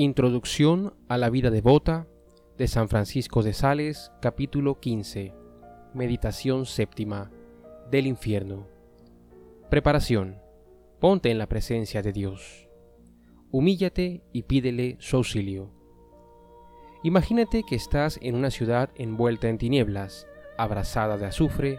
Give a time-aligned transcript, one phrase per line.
[0.00, 2.06] Introducción a la vida devota
[2.56, 5.34] de San Francisco de Sales, capítulo 15.
[5.92, 7.30] Meditación séptima
[7.90, 8.66] del infierno.
[9.68, 10.38] Preparación.
[11.00, 12.66] Ponte en la presencia de Dios.
[13.50, 15.70] Humíllate y pídele su auxilio.
[17.02, 20.26] Imagínate que estás en una ciudad envuelta en tinieblas,
[20.56, 21.78] abrasada de azufre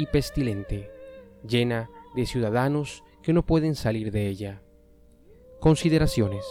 [0.00, 0.90] y pestilente,
[1.46, 4.62] llena de ciudadanos que no pueden salir de ella.
[5.60, 6.44] Consideraciones.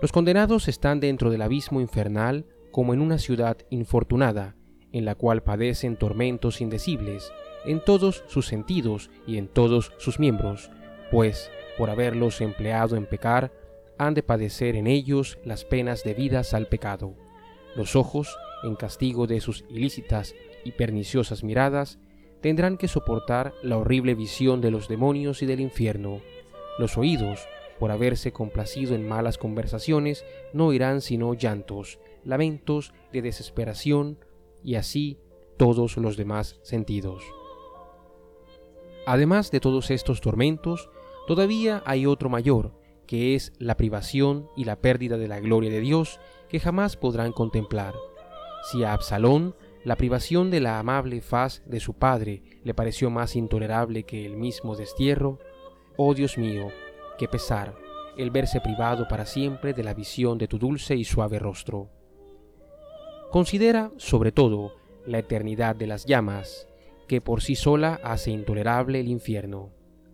[0.00, 4.54] Los condenados están dentro del abismo infernal como en una ciudad infortunada,
[4.92, 7.32] en la cual padecen tormentos indecibles
[7.64, 10.70] en todos sus sentidos y en todos sus miembros,
[11.10, 13.52] pues, por haberlos empleado en pecar,
[13.98, 17.14] han de padecer en ellos las penas debidas al pecado.
[17.74, 20.34] Los ojos, en castigo de sus ilícitas
[20.64, 21.98] y perniciosas miradas,
[22.40, 26.20] tendrán que soportar la horrible visión de los demonios y del infierno.
[26.78, 27.40] Los oídos,
[27.78, 34.18] por haberse complacido en malas conversaciones, no oirán sino llantos, lamentos de desesperación
[34.62, 35.18] y así
[35.56, 37.22] todos los demás sentidos.
[39.06, 40.90] Además de todos estos tormentos,
[41.26, 42.72] todavía hay otro mayor,
[43.06, 47.32] que es la privación y la pérdida de la gloria de Dios que jamás podrán
[47.32, 47.94] contemplar.
[48.70, 49.54] Si a Absalón
[49.84, 54.36] la privación de la amable faz de su padre le pareció más intolerable que el
[54.36, 55.38] mismo destierro,
[55.96, 56.68] oh Dios mío,
[57.18, 57.74] qué pesar
[58.18, 61.88] el verse privado para siempre de la visión de tu dulce y suave rostro.
[63.30, 64.74] Considera, sobre todo,
[65.06, 66.66] la eternidad de las llamas,
[67.06, 69.70] que por sí sola hace intolerable el infierno.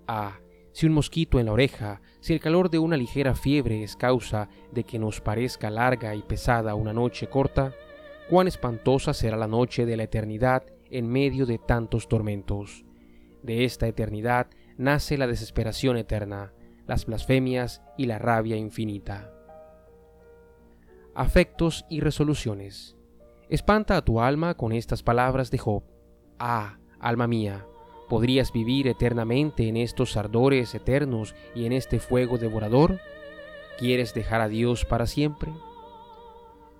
[0.06, 0.40] Ah,
[0.72, 4.48] si un mosquito en la oreja, si el calor de una ligera fiebre es causa
[4.70, 7.72] de que nos parezca larga y pesada una noche corta,
[8.28, 12.84] cuán espantosa será la noche de la eternidad en medio de tantos tormentos.
[13.42, 16.52] De esta eternidad nace la desesperación eterna,
[16.86, 19.32] las blasfemias y la rabia infinita.
[21.14, 22.96] Afectos y resoluciones.
[23.48, 25.84] Espanta a tu alma con estas palabras de Job.
[26.38, 27.66] Ah, alma mía,
[28.08, 33.00] ¿podrías vivir eternamente en estos ardores eternos y en este fuego devorador?
[33.78, 35.52] ¿Quieres dejar a Dios para siempre?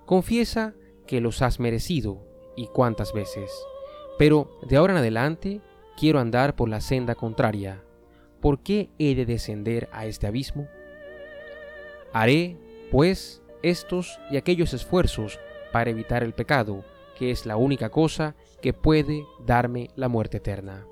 [0.06, 0.74] Confiesa
[1.06, 2.26] que los has merecido
[2.56, 3.50] y cuántas veces,
[4.18, 5.60] pero de ahora en adelante
[5.96, 7.82] quiero andar por la senda contraria,
[8.44, 10.68] ¿por qué he de descender a este abismo?
[12.12, 12.58] Haré,
[12.90, 15.40] pues, estos y aquellos esfuerzos
[15.72, 16.84] para evitar el pecado,
[17.18, 20.84] que es la única cosa que puede darme la muerte eterna.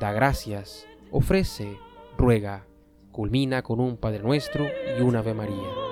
[0.00, 1.76] Da gracias, ofrece,
[2.16, 2.64] ruega,
[3.12, 5.87] culmina con un Padre Nuestro y un Ave María.